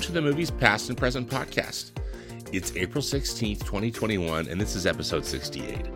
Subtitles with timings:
[0.00, 1.90] welcome to the Movies Past and Present podcast.
[2.54, 5.90] It's April 16th, 2021, and this is episode 68.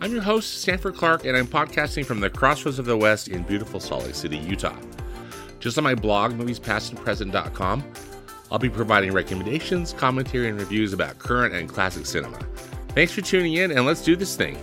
[0.00, 3.44] I'm your host, Stanford Clark, and I'm podcasting from the crossroads of the West in
[3.44, 4.76] beautiful Salt Lake City, Utah.
[5.60, 7.84] Just on my blog, moviespastandpresent.com,
[8.50, 12.40] I'll be providing recommendations, commentary, and reviews about current and classic cinema.
[12.96, 14.58] Thanks for tuning in, and let's do this thing.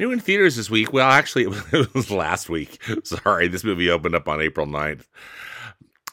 [0.00, 0.94] New in theaters this week.
[0.94, 2.82] Well, actually, it was last week.
[3.04, 5.04] Sorry, this movie opened up on April 9th.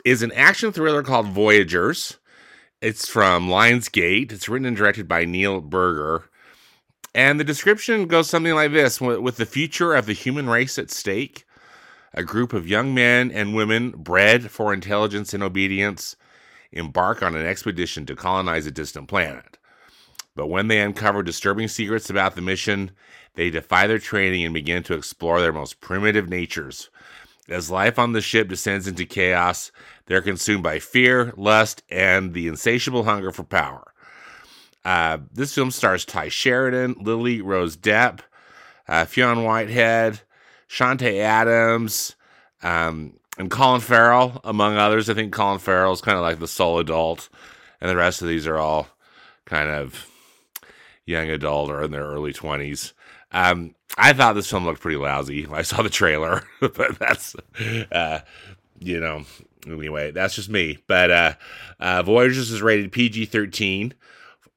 [0.03, 2.17] Is an action thriller called Voyagers.
[2.81, 4.33] It's from Lionsgate.
[4.33, 6.25] It's written and directed by Neil Burger.
[7.15, 10.91] And the description goes something like this With the future of the human race at
[10.91, 11.45] stake,
[12.13, 16.17] a group of young men and women bred for intelligence and obedience
[16.73, 19.57] embark on an expedition to colonize a distant planet.
[20.35, 22.91] But when they uncover disturbing secrets about the mission,
[23.37, 26.89] they defy their training and begin to explore their most primitive natures.
[27.47, 29.71] As life on the ship descends into chaos,
[30.07, 33.93] they're consumed by fear, lust, and the insatiable hunger for power.
[34.83, 38.21] Uh, this film stars Tye Sheridan, Lily Rose Depp,
[38.87, 40.21] uh, Fionn Whitehead,
[40.67, 42.15] Chanté Adams,
[42.63, 45.11] um, and Colin Farrell, among others.
[45.11, 47.29] I think Colin Farrell is kind of like the sole adult,
[47.79, 48.87] and the rest of these are all
[49.45, 50.09] kind of
[51.05, 52.93] young adult or in their early 20s.
[53.31, 55.47] Um, I thought this film looked pretty lousy.
[55.51, 57.35] I saw the trailer, but that's,
[57.91, 58.19] uh,
[58.79, 59.23] you know,
[59.65, 60.77] anyway, that's just me.
[60.87, 61.33] But uh,
[61.79, 63.93] uh, Voyagers is rated PG 13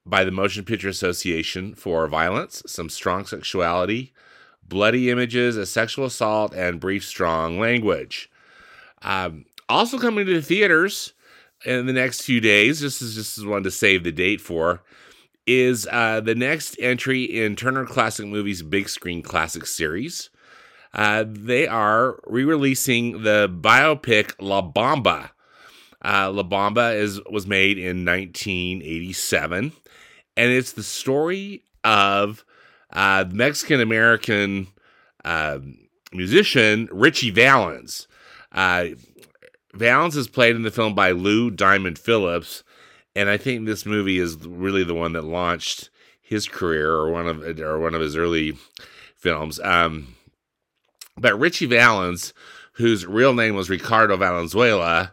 [0.06, 4.12] by the Motion Picture Association for violence, some strong sexuality,
[4.66, 8.30] bloody images, a sexual assault, and brief, strong language.
[9.02, 11.12] Um, also coming to the theaters
[11.64, 14.82] in the next few days, this is just one to save the date for,
[15.46, 20.30] is uh, the next entry in Turner Classic Movies Big Screen Classic series.
[20.92, 25.30] Uh, they are re-releasing the biopic La Bamba.
[26.04, 29.72] Uh, La Bamba is was made in 1987,
[30.36, 32.44] and it's the story of
[32.92, 34.68] uh, Mexican American
[35.24, 35.58] uh,
[36.12, 38.08] musician Ritchie Valens.
[38.52, 38.86] Uh,
[39.74, 42.64] Valens is played in the film by Lou Diamond Phillips,
[43.14, 45.90] and I think this movie is really the one that launched
[46.20, 48.56] his career or one of or one of his early
[49.16, 49.58] films.
[49.60, 50.14] Um,
[51.16, 52.32] but Ritchie Valens,
[52.74, 55.12] whose real name was Ricardo Valenzuela,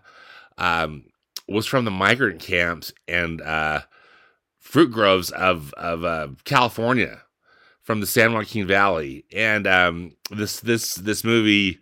[0.57, 1.06] um,
[1.47, 3.81] was from the migrant camps and uh,
[4.59, 7.22] fruit groves of of uh, California,
[7.81, 11.80] from the San Joaquin Valley, and um, this this this movie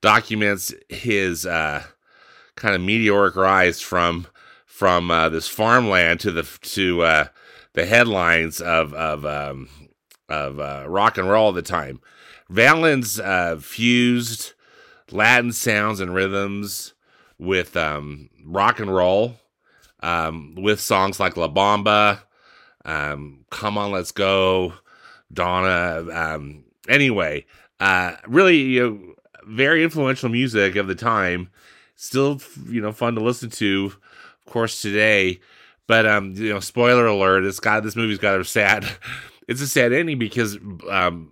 [0.00, 1.82] documents his uh,
[2.56, 4.26] kind of meteoric rise from
[4.76, 7.26] from uh, this farmland to the to uh,
[7.72, 9.70] the headlines of of um,
[10.28, 11.98] of uh, rock and roll at the time.
[12.50, 14.52] Valens uh, fused
[15.10, 16.92] Latin sounds and rhythms
[17.38, 19.36] with um, rock and roll,
[20.00, 22.20] um, with songs like La Bamba,
[22.84, 24.74] um, Come On, Let's Go,
[25.32, 26.04] Donna.
[26.12, 27.46] Um, anyway,
[27.80, 29.14] uh, really, you know,
[29.46, 31.48] very influential music of the time.
[31.94, 33.94] Still, you know, fun to listen to
[34.46, 35.40] course, today.
[35.86, 38.86] But um, you know, spoiler alert: it's got this movie's got a sad.
[39.48, 40.58] It's a sad ending because
[40.90, 41.30] um,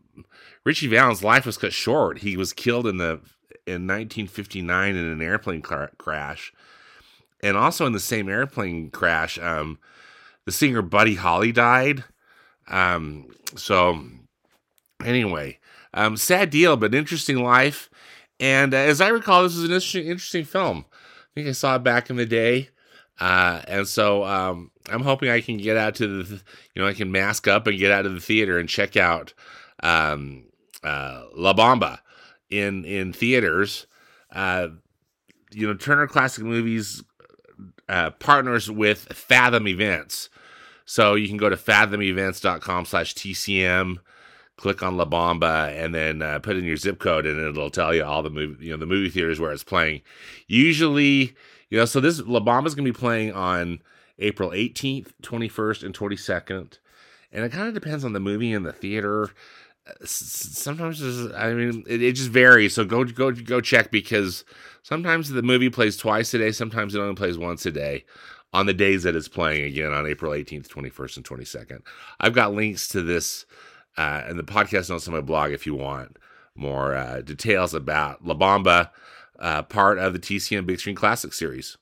[0.64, 2.18] Ritchie Valens' life was cut short.
[2.18, 3.20] He was killed in the
[3.66, 6.52] in 1959 in an airplane car- crash,
[7.42, 9.80] and also in the same airplane crash, um,
[10.44, 12.04] the singer Buddy Holly died.
[12.68, 14.00] Um, so
[15.04, 15.58] anyway,
[15.92, 17.90] um, sad deal, but interesting life.
[18.40, 20.84] And uh, as I recall, this is an interesting, interesting film.
[20.92, 22.70] I think I saw it back in the day.
[23.20, 26.42] Uh, and so um, I'm hoping I can get out to the,
[26.74, 29.34] you know, I can mask up and get out of the theater and check out
[29.80, 30.44] um,
[30.82, 31.98] uh, La Bamba
[32.50, 33.86] in in theaters.
[34.32, 34.68] Uh,
[35.52, 37.02] you know, Turner Classic Movies
[37.88, 40.28] uh, partners with Fathom Events,
[40.84, 43.96] so you can go to fathomevents.com/tcm,
[44.56, 47.94] click on La Bamba, and then uh, put in your zip code, and it'll tell
[47.94, 50.02] you all the movie, you know, the movie theaters where it's playing.
[50.48, 51.36] Usually
[51.74, 53.80] you know, so this La is going to be playing on
[54.20, 56.78] April 18th, 21st, and 22nd.
[57.32, 59.30] And it kind of depends on the movie and the theater.
[60.04, 61.02] Sometimes,
[61.34, 62.74] I mean, it, it just varies.
[62.74, 64.44] So go go go check because
[64.84, 66.52] sometimes the movie plays twice a day.
[66.52, 68.04] Sometimes it only plays once a day
[68.52, 71.80] on the days that it's playing again on April 18th, 21st, and 22nd.
[72.20, 73.46] I've got links to this
[73.96, 76.18] uh, in the podcast notes on my blog if you want
[76.54, 78.90] more uh, details about La Bamba
[79.38, 81.76] uh, part of the TCM Big Screen Classic series.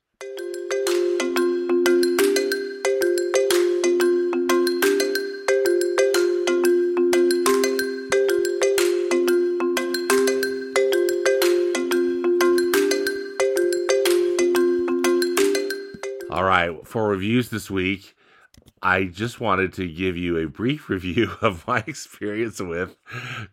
[16.31, 18.16] All right, for reviews this week,
[18.82, 22.96] I just wanted to give you a brief review of my experience with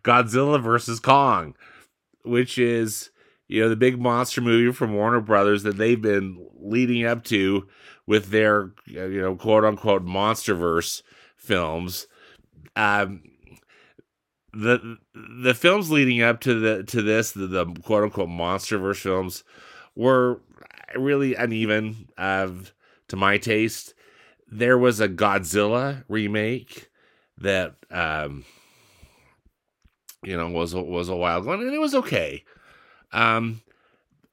[0.02, 0.98] Godzilla vs.
[0.98, 1.54] Kong,
[2.24, 3.10] which is
[3.50, 7.66] you know, the big monster movie from Warner Brothers that they've been leading up to
[8.06, 11.02] with their, you know, quote unquote monsterverse
[11.36, 12.06] films.
[12.76, 13.22] Um,
[14.52, 19.42] the the films leading up to the to this the, the quote unquote monsterverse films
[19.96, 20.40] were
[20.96, 22.48] really uneven uh,
[23.08, 23.94] to my taste
[24.50, 26.88] there was a Godzilla remake
[27.38, 28.44] that um
[30.24, 32.44] you know was was a wild one and it was okay.
[33.12, 33.62] Um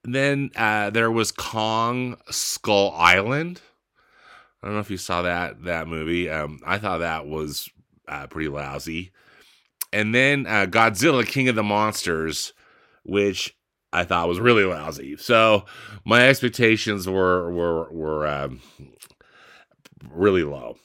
[0.04, 3.62] then uh there was Kong Skull Island.
[4.62, 6.30] I don't know if you saw that that movie.
[6.30, 7.70] Um I thought that was
[8.08, 9.12] uh, pretty lousy.
[9.92, 12.54] And then uh, Godzilla King of the Monsters
[13.08, 13.56] which
[13.92, 15.18] I thought was really lousy.
[15.18, 15.66] So
[16.06, 18.62] my expectations were were were um,
[20.12, 20.78] really low.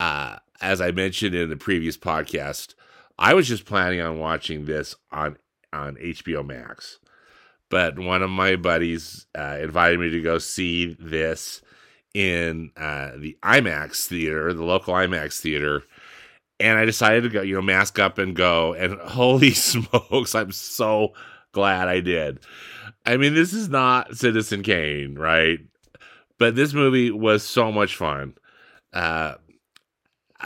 [0.00, 2.74] Uh, as I mentioned in the previous podcast,
[3.18, 5.36] I was just planning on watching this on
[5.72, 7.00] on HBO Max,
[7.74, 11.60] but one of my buddies uh, invited me to go see this
[12.14, 15.82] in uh, the IMAX theater, the local IMAX theater,
[16.60, 18.74] and I decided to go, you know, mask up and go.
[18.74, 21.14] And holy smokes, I'm so
[21.50, 22.38] glad I did.
[23.04, 25.58] I mean, this is not Citizen Kane, right?
[26.38, 28.34] But this movie was so much fun.
[28.92, 29.34] Uh,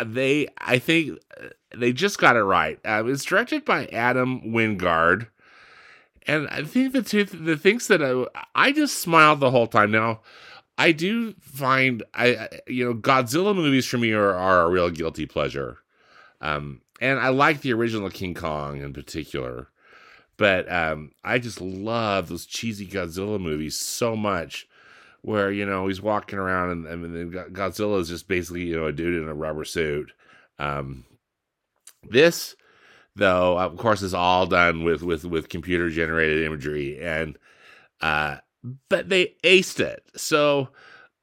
[0.02, 1.18] they, I think,
[1.76, 2.78] they just got it right.
[2.86, 5.26] Uh, it's directed by Adam Wingard,
[6.28, 9.90] and I think the two the things that I, I just smiled the whole time.
[9.90, 10.20] Now,
[10.76, 15.26] I do find I you know Godzilla movies for me are, are a real guilty
[15.26, 15.78] pleasure,
[16.40, 19.70] um, and I like the original King Kong in particular,
[20.36, 24.68] but um, I just love those cheesy Godzilla movies so much
[25.22, 28.92] where you know he's walking around and, and Godzilla is just basically you know a
[28.92, 30.12] dude in a rubber suit.
[30.58, 31.04] Um,
[32.10, 32.54] this,
[33.18, 37.38] though, of course, it's all done with with with computer generated imagery, and
[38.00, 38.36] uh,
[38.88, 40.02] but they aced it.
[40.16, 40.68] So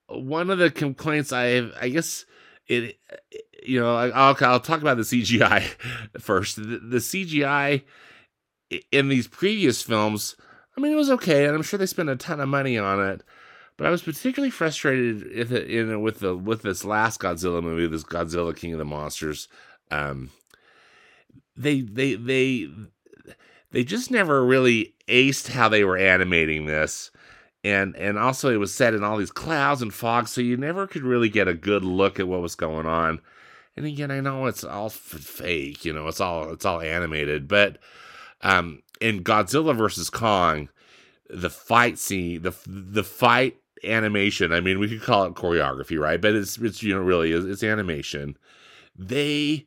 [0.07, 2.25] one of the complaints I I guess
[2.67, 2.97] it,
[3.63, 5.63] you know, I'll I'll talk about the CGI
[6.19, 6.57] first.
[6.57, 7.83] The, the CGI
[8.91, 10.35] in these previous films,
[10.77, 13.03] I mean, it was okay, and I'm sure they spent a ton of money on
[13.05, 13.23] it.
[13.77, 18.03] But I was particularly frustrated in, in with the with this last Godzilla movie, this
[18.03, 19.47] Godzilla King of the Monsters.
[19.91, 20.31] Um,
[21.55, 22.69] they they they
[23.71, 27.11] they just never really aced how they were animating this,
[27.63, 30.87] and and also it was set in all these clouds and fog, so you never
[30.87, 33.21] could really get a good look at what was going on.
[33.77, 37.77] And again, I know it's all fake, you know, it's all it's all animated, but
[38.41, 40.69] um, in Godzilla versus Kong,
[41.29, 44.51] the fight scene, the the fight animation.
[44.51, 46.21] I mean, we could call it choreography, right?
[46.21, 48.37] But it's it's you know really it's, it's animation.
[48.95, 49.65] They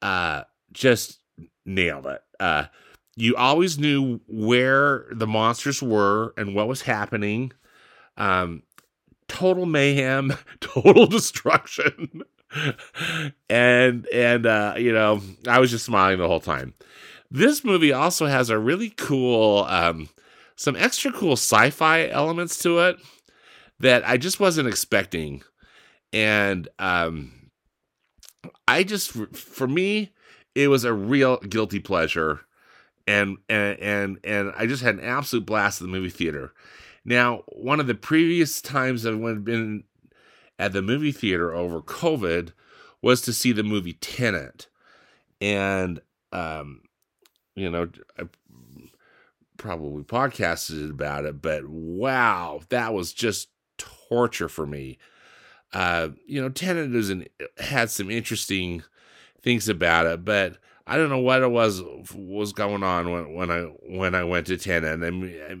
[0.00, 1.18] uh just
[1.64, 2.22] nailed it.
[2.40, 2.66] Uh
[3.16, 7.52] you always knew where the monsters were and what was happening.
[8.16, 8.62] Um
[9.28, 12.22] total mayhem, total destruction.
[13.48, 16.74] and and uh you know, I was just smiling the whole time.
[17.30, 20.08] This movie also has a really cool um
[20.56, 22.96] some extra cool sci-fi elements to it
[23.80, 25.42] that I just wasn't expecting.
[26.12, 27.50] And um,
[28.68, 30.12] I just, for me,
[30.54, 32.40] it was a real guilty pleasure.
[33.06, 36.52] And, and and and I just had an absolute blast at the movie theater.
[37.04, 39.82] Now, one of the previous times I've been
[40.58, 42.52] at the movie theater over COVID
[43.00, 44.68] was to see the movie Tenet,
[45.40, 46.82] and um,
[47.56, 48.28] you know, I
[49.56, 54.98] probably podcasted about it, but wow, that was just torture for me.
[55.72, 57.26] Uh, you know, Tenet is an,
[57.58, 58.82] had some interesting
[59.42, 61.82] things about it, but I don't know what it was
[62.14, 65.02] was going on when when I when I went to Tenet.
[65.02, 65.54] I mean, I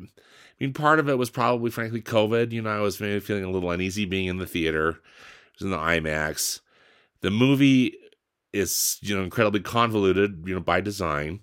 [0.60, 2.52] mean, part of it was probably, frankly, COVID.
[2.52, 4.90] You know, I was maybe feeling a little uneasy being in the theater.
[4.90, 6.60] It was in the IMAX.
[7.20, 7.94] The movie
[8.52, 11.40] is you know incredibly convoluted, you know, by design.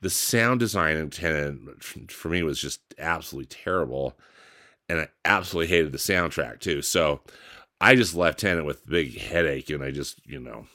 [0.00, 4.16] The sound design in Tenet for me was just absolutely terrible
[4.88, 6.82] and I absolutely hated the soundtrack too.
[6.82, 7.20] So
[7.80, 10.66] I just left Tenet with a big headache, and I just you know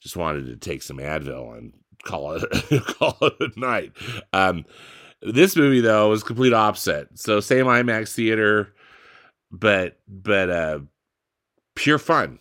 [0.00, 1.72] just wanted to take some Advil and
[2.04, 2.44] call it
[2.86, 3.92] call it a night.
[4.32, 4.64] Um,
[5.22, 7.18] this movie though was complete opposite.
[7.18, 8.72] So same IMAX theater,
[9.50, 10.78] but but uh,
[11.74, 12.38] pure fun.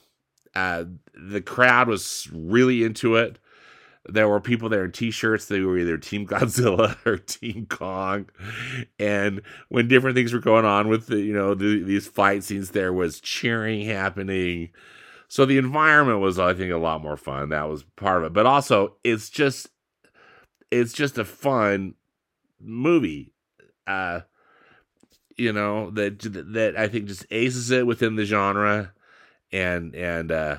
[0.56, 3.38] Uh, the crowd was really into it.
[4.10, 8.26] there were people there in t-shirts they were either team godzilla or team kong
[9.00, 12.72] and when different things were going on with the you know the, these fight scenes
[12.72, 14.70] there was cheering happening
[15.28, 18.34] so the environment was i think a lot more fun that was part of it
[18.34, 19.68] but also it's just
[20.72, 21.94] it's just a fun
[22.60, 23.32] movie
[23.86, 24.22] uh
[25.36, 26.20] you know that
[26.54, 28.92] that i think just aces it within the genre
[29.52, 30.58] and and uh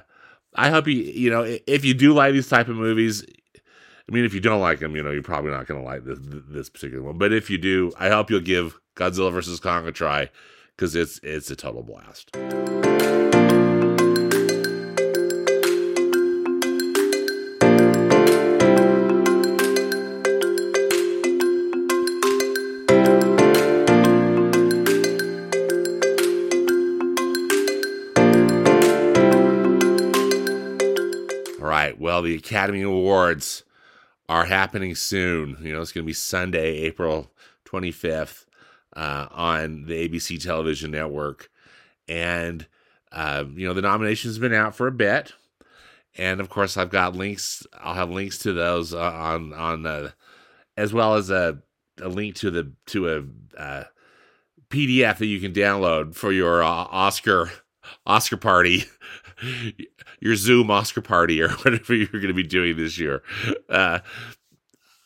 [0.55, 3.25] I hope you, you know, if you do like these type of movies,
[3.57, 6.05] I mean, if you don't like them, you know, you're probably not going to like
[6.05, 7.19] this this particular one.
[7.19, 10.31] But if you do, I hope you'll give Godzilla vs Kong a try
[10.77, 12.37] because it's it's a total blast.
[32.19, 33.63] Well, the Academy Awards
[34.29, 35.57] are happening soon.
[35.61, 37.31] You know, it's going to be Sunday, April
[37.65, 38.45] 25th
[38.97, 41.49] uh, on the ABC television network.
[42.09, 42.67] And,
[43.13, 45.33] uh, you know, the nominations have been out for a bit.
[46.17, 47.65] And of course, I've got links.
[47.79, 50.11] I'll have links to those uh, on, on, uh,
[50.77, 51.61] as well as a,
[52.03, 53.23] a link to the, to a,
[53.57, 53.85] uh,
[54.71, 57.53] PDF that you can download for your uh, Oscar
[58.05, 58.85] Oscar party
[60.21, 63.23] your Zoom Oscar party or whatever you're going to be doing this year.
[63.68, 64.00] Uh,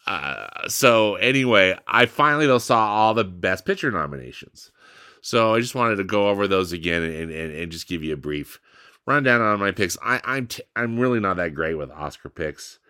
[0.07, 4.71] uh, so anyway, I finally though saw all the Best Picture nominations.
[5.21, 8.13] So I just wanted to go over those again and, and, and just give you
[8.13, 8.61] a brief
[9.07, 9.97] rundown on my picks.
[10.03, 12.81] I, I'm t- I'm really not that great with Oscar picks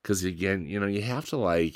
[0.00, 1.74] because again, you know, you have to like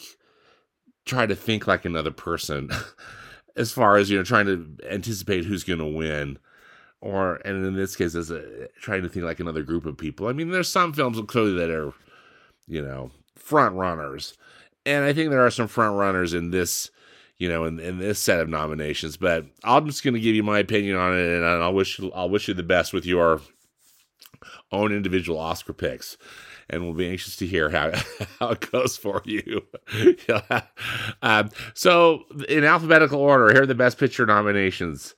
[1.05, 2.71] try to think like another person
[3.57, 6.39] as far as you know trying to anticipate who's going to win
[7.01, 10.29] or and in this case as a, trying to think like another group of people
[10.29, 11.93] i mean there's some films clearly that are
[12.67, 14.37] you know front runners
[14.85, 16.91] and i think there are some front runners in this
[17.39, 20.43] you know in, in this set of nominations but i'm just going to give you
[20.43, 23.41] my opinion on it and i'll wish i'll wish you the best with your
[24.73, 26.17] own individual oscar picks
[26.69, 27.93] and we'll be anxious to hear how,
[28.41, 29.63] how it goes for you.
[30.29, 30.63] yeah.
[31.23, 35.15] um, so, in alphabetical order, here are the best picture nominations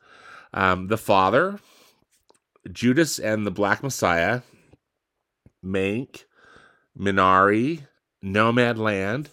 [0.53, 1.59] um, The Father,
[2.71, 4.43] Judas and the Black Messiah,
[5.65, 6.25] Mank,
[6.99, 7.87] Minari,
[8.25, 9.29] Nomadland,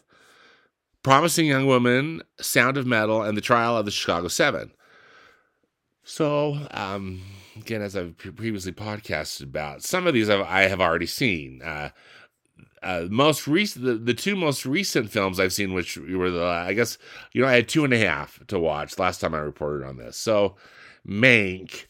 [1.04, 4.72] Promising Young Woman, Sound of Metal, and The Trial of the Chicago Seven.
[6.04, 7.22] So, um,
[7.56, 11.62] again, as I've previously podcasted about, some of these I've, I have already seen.
[11.64, 11.90] Uh,
[12.84, 16.74] uh, most recent, the, the two most recent films I've seen, which were the, I
[16.74, 17.00] guess,
[17.34, 19.98] you know, I had two and a half to watch last time I reported on
[19.98, 20.18] this.
[20.18, 20.56] So,
[21.08, 21.86] Mank,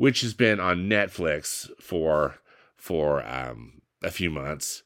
[0.00, 2.36] which has been on Netflix for
[2.74, 4.82] for um, a few months.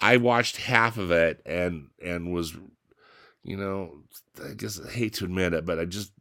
[0.00, 2.56] I watched half of it and and was,
[3.42, 3.98] you know,
[4.42, 6.12] I guess I hate to admit it, but I just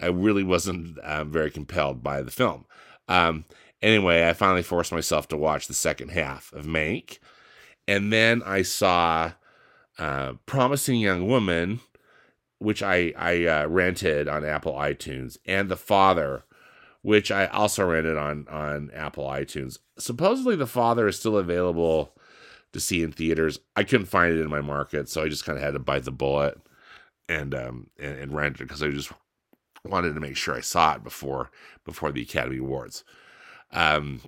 [0.00, 2.64] I really wasn't uh, very compelled by the film.
[3.06, 3.44] Um,
[3.82, 7.18] anyway, I finally forced myself to watch the second half of Mank,
[7.86, 9.32] and then I saw
[9.98, 11.80] uh, Promising Young Woman,
[12.60, 16.44] which I I uh, rented on Apple iTunes, and The Father,
[17.04, 19.78] which I also rented on on Apple iTunes.
[19.98, 22.16] Supposedly, The Father is still available
[22.72, 23.60] to see in theaters.
[23.76, 26.04] I couldn't find it in my market, so I just kind of had to bite
[26.04, 26.58] the bullet
[27.28, 29.12] and um and, and rent it because I just
[29.84, 31.50] wanted to make sure I saw it before
[31.84, 33.04] before the Academy Awards.
[33.70, 34.22] Um,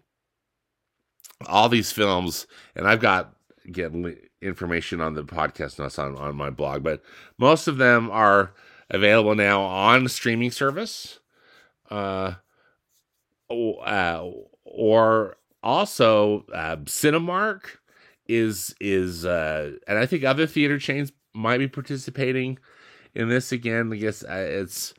[1.47, 3.37] all these films, and I've got
[3.73, 7.03] getting information on the podcast notes on, on my blog, but
[7.39, 8.53] most of them are
[8.91, 11.21] available now on streaming service.
[11.91, 12.35] Uh,
[13.51, 14.25] uh,
[14.65, 17.79] or also uh, Cinemark
[18.29, 22.59] is is uh, and I think other theater chains might be participating
[23.15, 23.93] in this again.
[23.93, 24.95] I guess uh, it's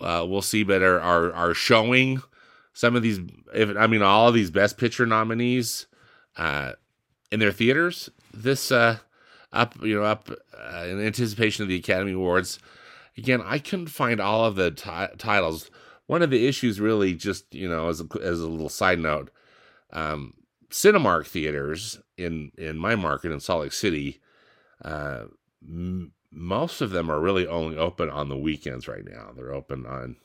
[0.00, 2.22] uh, we'll see, but are, are are showing
[2.72, 3.20] some of these.
[3.54, 5.86] If I mean all of these Best Picture nominees
[6.36, 6.72] uh,
[7.30, 8.98] in their theaters this uh,
[9.52, 12.58] up you know up uh, in anticipation of the Academy Awards.
[13.18, 15.70] Again, I couldn't find all of the t- titles
[16.06, 19.30] one of the issues really just you know as a, as a little side note
[19.92, 20.34] um,
[20.70, 24.20] cinemark theaters in in my market in salt lake city
[24.84, 25.24] uh,
[25.62, 29.30] m- most of them are really only open on the weekends right now.
[29.34, 30.16] They're open on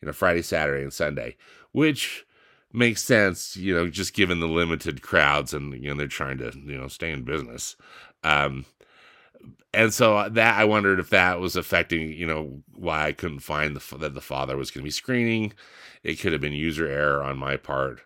[0.00, 1.36] you know friday saturday and sunday
[1.72, 2.24] which
[2.72, 6.52] makes sense you know just given the limited crowds and you know they're trying to
[6.64, 7.76] you know stay in business.
[8.24, 8.64] Um,
[9.74, 13.40] and so uh, that I wondered if that was affecting, you know, why I couldn't
[13.40, 15.52] find the, that the father was going to be screening.
[16.02, 18.00] It could have been user error on my part,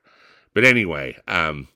[0.55, 1.69] but anyway, um,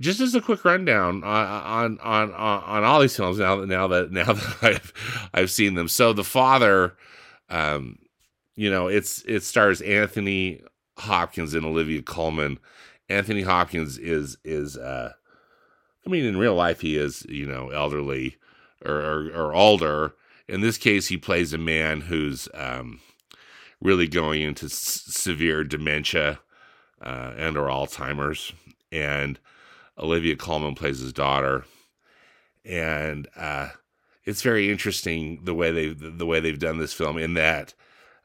[0.00, 3.86] just as a quick rundown on on on on all these films now that now
[3.88, 5.88] that now that I've I've seen them.
[5.88, 6.96] So the father,
[7.48, 7.98] um,
[8.56, 10.62] you know, it's it stars Anthony
[10.98, 12.58] Hopkins and Olivia Colman.
[13.08, 15.12] Anthony Hopkins is is uh,
[16.06, 18.36] I mean, in real life he is you know elderly
[18.84, 20.14] or or, or older.
[20.48, 23.00] In this case, he plays a man who's um,
[23.80, 26.40] really going into s- severe dementia
[27.00, 28.52] uh, and or Alzheimer's,
[28.90, 29.38] and
[29.96, 31.64] Olivia Colman plays his daughter,
[32.64, 33.68] and uh,
[34.24, 37.74] it's very interesting the way they the way they've done this film in that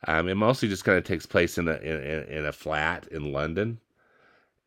[0.08, 3.32] um, it mostly just kind of takes place in a in, in a flat in
[3.32, 3.80] London,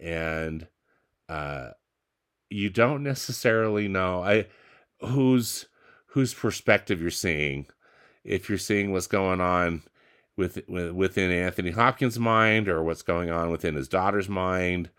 [0.01, 0.67] and
[1.29, 1.71] uh,
[2.51, 4.47] you don't necessarily know I
[5.01, 5.67] whose
[6.19, 7.65] whose perspective you're seeing.
[8.25, 9.83] If you're seeing what's going on
[10.37, 14.91] with, with within Anthony Hopkins' mind, or what's going on within his daughter's mind,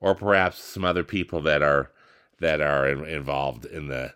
[0.00, 1.92] or perhaps some other people that are
[2.40, 4.12] that are involved in the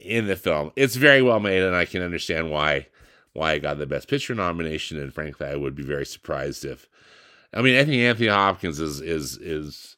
[0.00, 0.70] in the film.
[0.76, 2.86] It's very well made, and I can understand why
[3.32, 4.96] why it got the Best Picture nomination.
[4.96, 6.88] And frankly, I would be very surprised if.
[7.52, 9.96] I mean, I think Anthony Hopkins is is is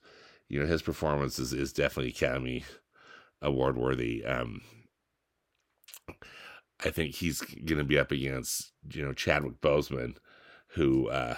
[0.49, 2.65] you know his performance is is definitely Academy
[3.43, 4.25] Award worthy.
[4.25, 4.63] Um,
[6.85, 10.17] I think he's going to be up against you know Chadwick Boseman,
[10.69, 11.37] who uh,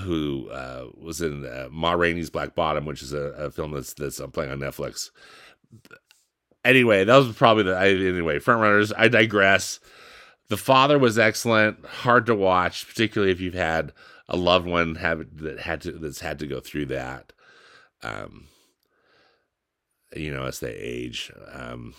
[0.00, 3.94] who uh, was in uh, Ma Rainey's Black Bottom, which is a, a film that's
[3.94, 5.10] that's I'm playing on Netflix.
[6.64, 8.92] Anyway, that was probably the I, anyway front runners.
[8.92, 9.80] I digress.
[10.48, 13.92] The Father was excellent, hard to watch, particularly if you've had
[14.28, 17.32] a loved one have that had to that's had to go through that.
[18.02, 18.48] Um,
[20.14, 21.32] you know, as they age.
[21.52, 21.94] Um,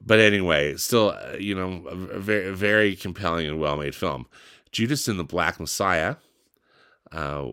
[0.00, 4.26] but anyway, still, uh, you know, a, very, very compelling and well made film.
[4.72, 6.16] Judas and the Black Messiah,
[7.12, 7.46] uh,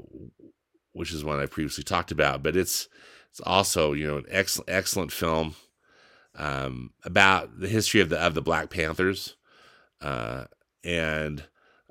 [0.91, 2.87] which is one I previously talked about, but it's
[3.29, 5.55] it's also you know an excellent excellent film
[6.35, 9.35] um, about the history of the of the Black Panthers,
[10.01, 10.45] uh,
[10.83, 11.43] and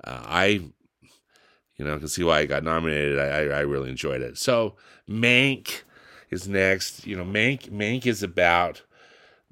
[0.03, 3.19] uh, I, you know, can see why I got nominated.
[3.19, 4.37] I, I, I really enjoyed it.
[4.37, 4.75] So
[5.09, 5.81] Mank
[6.29, 7.07] is next.
[7.07, 8.81] You know, Mank Mank is about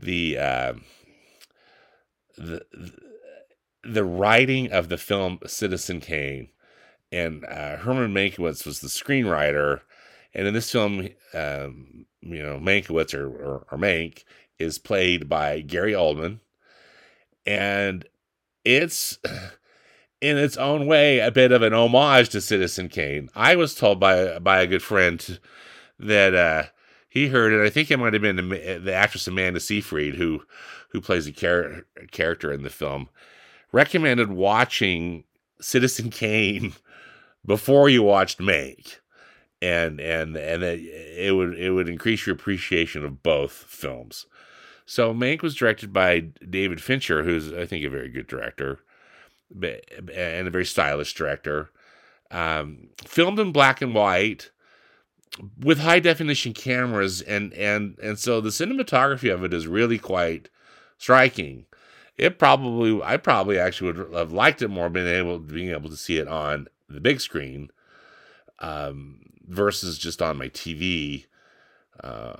[0.01, 0.73] the uh,
[2.37, 2.65] the
[3.83, 6.49] the writing of the film Citizen Kane,
[7.11, 9.81] and uh, Herman Mankiewicz was the screenwriter.
[10.33, 14.23] And in this film, um, you know, Mankiewicz or, or, or Mank
[14.59, 16.39] is played by Gary Oldman,
[17.45, 18.05] and
[18.63, 19.19] it's
[20.21, 23.29] in its own way a bit of an homage to Citizen Kane.
[23.35, 25.39] I was told by by a good friend
[25.99, 26.63] that uh,
[27.11, 27.61] he heard it.
[27.61, 30.43] I think it might have been the, actress Amanda Seyfried who
[30.91, 33.09] who plays a char- character in the film
[33.73, 35.25] recommended watching
[35.59, 36.73] Citizen Kane
[37.45, 38.99] before you watched Mank,
[39.61, 44.25] and and and it, it would it would increase your appreciation of both films.
[44.85, 46.19] So Mank was directed by
[46.49, 48.79] David Fincher, who's I think a very good director,
[49.53, 51.71] and a very stylish director.
[52.31, 54.49] Um, filmed in black and white
[55.59, 60.49] with high definition cameras and and and so the cinematography of it is really quite
[60.97, 61.65] striking.
[62.17, 65.97] It probably i probably actually would have liked it more being able being able to
[65.97, 67.71] see it on the big screen
[68.59, 71.25] um, versus just on my tv
[72.03, 72.33] uh,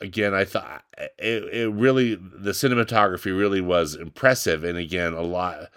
[0.00, 0.82] again i thought
[1.18, 5.68] it, it really the cinematography really was impressive and again a lot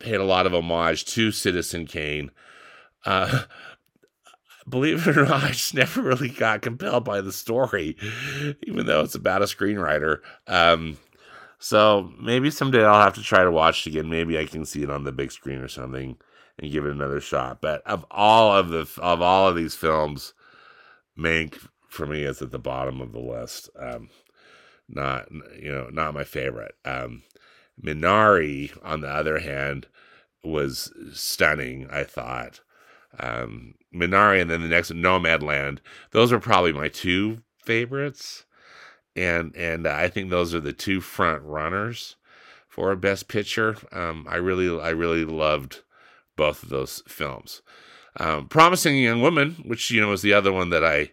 [0.00, 2.32] paid a lot of homage to citizen kane.
[3.06, 3.42] Uh,
[4.70, 7.96] believe it or not, I just never really got compelled by the story,
[8.62, 10.20] even though it's about a screenwriter.
[10.46, 10.98] Um,
[11.58, 14.08] so maybe someday I'll have to try to watch it again.
[14.08, 16.16] Maybe I can see it on the big screen or something
[16.58, 17.60] and give it another shot.
[17.60, 20.32] But of all of the of all of these films,
[21.18, 23.68] Mank for me is at the bottom of the list.
[23.78, 24.08] Um,
[24.88, 26.74] not you know not my favorite.
[26.84, 27.22] Um,
[27.82, 29.86] Minari, on the other hand,
[30.44, 31.88] was stunning.
[31.90, 32.60] I thought
[33.18, 35.78] um, Minari, and then the next Nomadland.
[36.12, 38.44] Those are probably my two favorites,
[39.16, 42.16] and and I think those are the two front runners
[42.68, 43.76] for a Best Picture.
[43.92, 45.82] Um, I really I really loved
[46.36, 47.62] both of those films.
[48.18, 51.10] Um, Promising Young Woman, which you know was the other one that I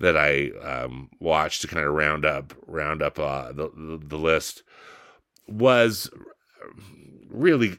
[0.00, 4.18] that I um, watched to kind of round up round up uh, the, the, the
[4.18, 4.62] list,
[5.46, 6.10] was
[7.28, 7.76] really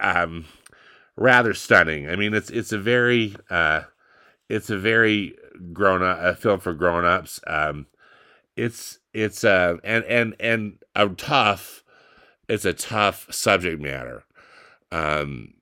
[0.00, 0.46] um,
[1.16, 2.08] rather stunning.
[2.08, 3.82] I mean, it's it's a very uh,
[4.48, 5.34] it's a very
[5.72, 7.40] grown up a film for grown ups.
[7.46, 7.86] Um,
[8.56, 11.82] it's it's uh and and and a tough
[12.48, 14.24] it's a tough subject matter.
[14.92, 15.54] Um,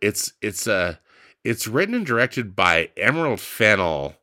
[0.00, 0.96] it's it's uh
[1.44, 4.16] it's written and directed by Emerald Fennell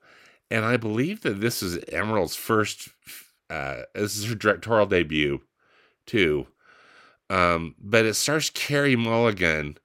[0.52, 2.90] and I believe that this is Emerald's first.
[3.50, 5.42] Uh, this is her directorial debut,
[6.06, 6.48] too.
[7.30, 9.78] Um, but it stars Carey Mulligan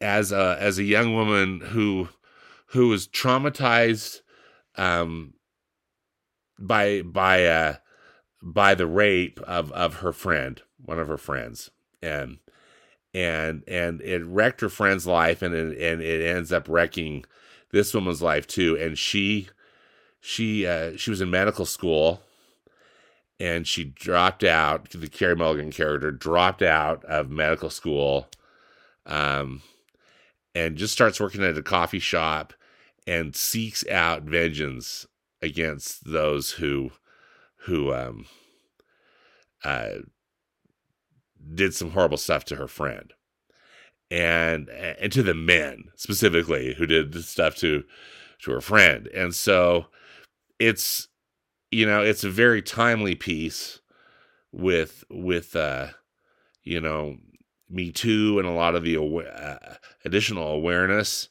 [0.00, 2.08] as a as a young woman who
[2.68, 4.20] who was traumatized
[4.76, 5.34] um,
[6.58, 7.76] by by uh,
[8.42, 11.70] by the rape of of her friend, one of her friends,
[12.02, 12.38] and
[13.12, 17.24] and and it wrecked her friend's life, and it, and it ends up wrecking
[17.70, 18.76] this woman's life too.
[18.78, 19.48] And she
[20.20, 22.22] she uh, she was in medical school,
[23.40, 24.90] and she dropped out.
[24.90, 28.28] The Carey Mulligan character dropped out of medical school,
[29.06, 29.62] um,
[30.54, 32.52] and just starts working at a coffee shop,
[33.06, 35.06] and seeks out vengeance
[35.42, 36.90] against those who
[37.62, 38.26] who um
[39.64, 39.90] uh
[41.54, 43.12] did some horrible stuff to her friend
[44.10, 47.84] and and to the men specifically who did the stuff to
[48.40, 49.86] to her friend and so
[50.58, 51.07] it's
[51.70, 53.80] you know it's a very timely piece
[54.52, 55.88] with with uh
[56.64, 57.16] you know
[57.70, 61.28] me too and a lot of the uh, additional awareness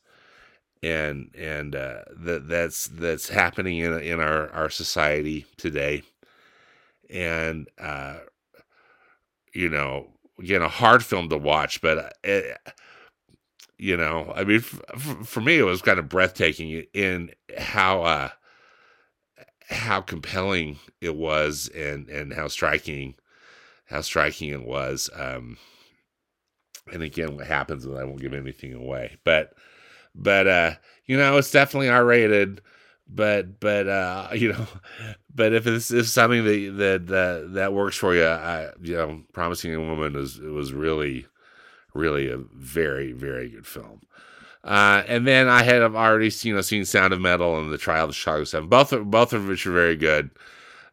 [0.83, 6.03] and and uh, that that's that's happening in in our our society today,
[7.09, 8.17] and uh,
[9.53, 10.07] you know,
[10.39, 12.71] again, a hard film to watch, but it, uh,
[13.77, 18.29] you know, I mean, f- for me, it was kind of breathtaking in how uh,
[19.69, 23.15] how compelling it was, and and how striking
[23.85, 25.09] how striking it was.
[25.15, 25.57] Um,
[26.91, 29.53] and again, what happens, and I won't give anything away, but
[30.15, 30.71] but uh,
[31.05, 32.61] you know, it's definitely R rated.
[33.09, 34.67] But but uh, you know,
[35.33, 39.23] but if it's if something that that that that works for you, I you know,
[39.33, 41.25] Promising a Woman is was really
[41.93, 44.01] really a very very good film.
[44.67, 47.77] Uh, and then I had already seen you know seen Sound of Metal and The
[47.77, 50.29] Trial of the Chicago Seven, both of, both of which are very good.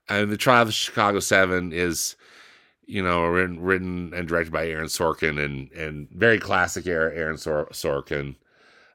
[0.09, 2.15] And The Trial of the Chicago Seven is
[2.87, 7.69] you know written, written and directed by Aaron Sorkin and and very classic Aaron Sor-
[7.73, 8.37] Sorkin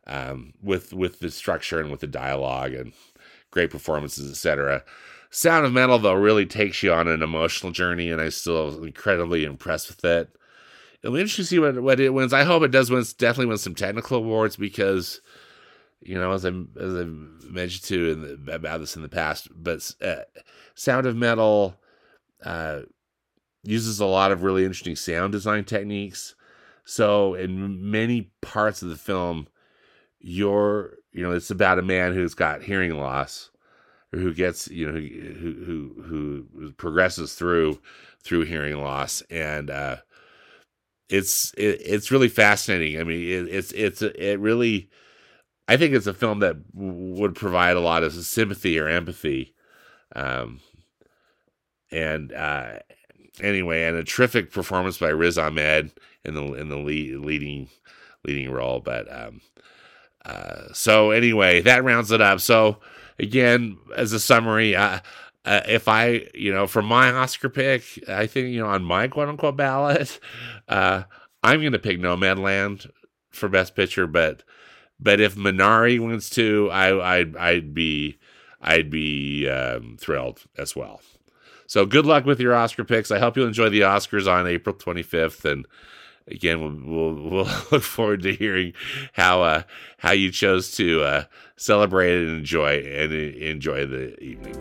[0.08, 2.94] um, with with the structure and with the dialogue and
[3.52, 4.86] great performances, etc.
[5.30, 9.44] Sound of Metal though really takes you on an emotional journey, and I still incredibly
[9.44, 10.36] impressed with it.
[11.02, 12.34] It'll be interesting to see what, what it wins.
[12.34, 13.04] I hope it does win.
[13.18, 15.22] Definitely win some technical awards because,
[16.02, 17.06] you know, as I as I
[17.50, 20.24] mentioned to the, about this in the past, but uh,
[20.76, 21.76] Sound of Metal
[22.44, 22.82] uh,
[23.64, 26.36] uses a lot of really interesting sound design techniques.
[26.84, 29.48] So in many parts of the film,
[30.20, 33.52] you're you know it's about a man who's got hearing loss
[34.14, 37.80] or who gets you know who who who progresses through
[38.22, 39.98] through hearing loss and uh
[41.10, 44.90] it's it, it's really fascinating i mean it, it's it's it really
[45.68, 49.54] i think it's a film that would provide a lot of sympathy or empathy
[50.16, 50.60] um
[51.92, 52.80] and uh
[53.42, 55.92] anyway and a terrific performance by riz ahmed
[56.26, 57.70] in the in the lead, leading
[58.26, 59.42] leading role but um
[60.26, 62.40] uh, so anyway, that rounds it up.
[62.40, 62.78] So
[63.18, 65.00] again, as a summary, uh,
[65.46, 69.08] uh, if I, you know, for my Oscar pick, I think you know on my
[69.08, 70.20] quote unquote ballot,
[70.68, 71.04] uh,
[71.44, 72.90] I'm going to pick Nomadland
[73.30, 74.08] for Best Picture.
[74.08, 74.44] But
[75.00, 78.18] but if Minari wins too, I I'd, I'd be
[78.62, 81.02] I'd be um, thrilled as well.
[81.68, 83.12] So good luck with your Oscar picks.
[83.12, 85.68] I hope you'll enjoy the Oscars on April 25th and
[86.30, 88.74] again, we'll, we'll, look forward to hearing
[89.14, 89.64] how uh,
[90.00, 91.24] how you chose to uh,
[91.56, 94.56] celebrate and enjoy and enjoy the evening.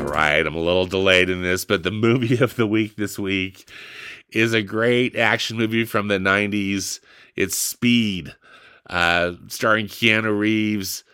[0.00, 3.18] All right, I'm a little delayed in this, but the movie of the week this
[3.18, 3.66] week
[4.32, 7.00] is a great action movie from the 90s.
[7.36, 8.34] It's Speed,
[8.88, 11.04] uh, starring Keanu Reeves,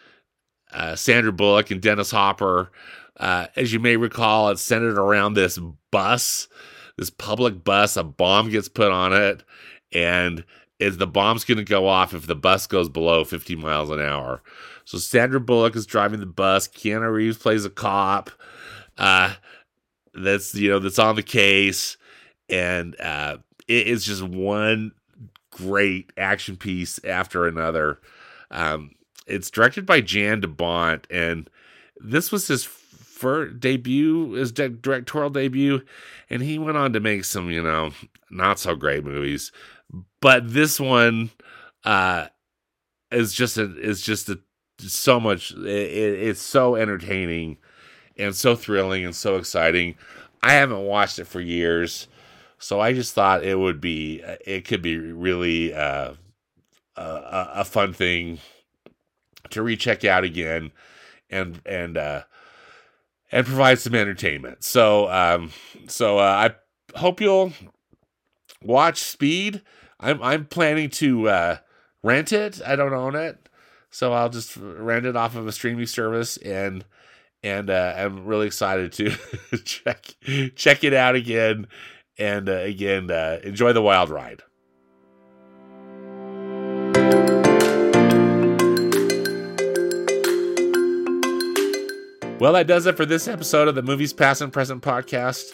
[0.73, 2.71] uh, Sandra Bullock, and Dennis Hopper.
[3.19, 5.59] Uh, as you may recall, it's centered around this
[5.91, 6.49] bus,
[6.99, 7.97] this public bus.
[7.97, 9.43] A bomb gets put on it,
[9.93, 10.45] and
[10.79, 14.01] is the bomb's going to go off if the bus goes below 50 miles an
[14.01, 14.43] hour.
[14.85, 16.69] So Sandra Bullock is driving the bus.
[16.69, 18.31] Keanu Reeves plays a cop.
[18.99, 19.35] Uh,
[20.15, 21.97] that's you know that's on the case
[22.49, 24.93] and uh, it is just one
[25.51, 28.01] great action piece after another.
[28.51, 28.93] Um,
[29.27, 31.51] it's directed by Jan de Bont, and
[31.99, 35.83] this was his first debut, his directorial debut,
[36.29, 37.91] and he went on to make some, you know,
[38.31, 39.53] not so great movies.
[40.21, 41.31] But this one
[41.85, 42.27] uh,
[43.11, 44.39] is just a is just a
[44.79, 45.53] so much.
[45.53, 47.59] It, it's so entertaining
[48.19, 49.97] and so thrilling and so exciting.
[50.43, 52.09] I haven't watched it for years,
[52.67, 56.15] so I just thought it would be it could be really uh,
[56.97, 58.41] a, a fun thing
[59.51, 60.73] to recheck out again
[61.31, 62.25] and and uh,
[63.31, 64.65] and provide some entertainment.
[64.65, 65.53] So um,
[65.87, 67.53] so uh, I hope you'll
[68.61, 69.63] watch Speed.
[70.01, 71.57] I'm I'm planning to uh,
[72.03, 72.61] rent it.
[72.67, 73.49] I don't own it,
[73.91, 76.85] so I'll just rent it off of a streaming service and
[77.45, 79.11] and uh, I'm really excited to
[79.65, 80.17] check
[80.57, 81.69] check it out again
[82.19, 84.43] and uh, again uh, enjoy the wild ride.
[92.39, 95.53] Well, that does it for this episode of the Movies Past and Present podcast.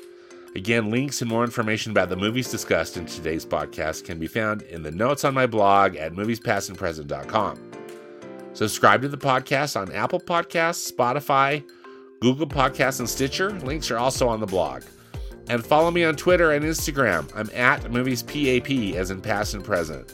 [0.57, 4.63] Again, links and more information about the movies discussed in today's podcast can be found
[4.63, 7.71] in the notes on my blog at moviespastandpresent.com.
[8.53, 11.65] Subscribe to the podcast on Apple Podcasts, Spotify,
[12.21, 13.53] Google Podcasts, and Stitcher.
[13.61, 14.83] Links are also on the blog.
[15.49, 17.31] And follow me on Twitter and Instagram.
[17.35, 20.13] I'm at moviespap, as in past and present.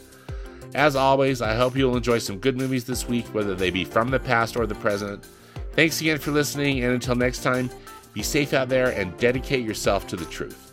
[0.75, 4.09] As always, I hope you'll enjoy some good movies this week, whether they be from
[4.09, 5.25] the past or the present.
[5.73, 7.69] Thanks again for listening, and until next time,
[8.13, 10.68] be safe out there and dedicate yourself to the truth.